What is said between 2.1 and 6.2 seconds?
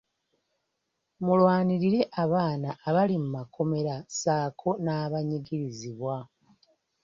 abaana abali mu makomera ssaako n’abanyigirizibwa.